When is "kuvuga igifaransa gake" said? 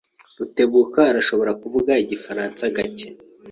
1.61-3.09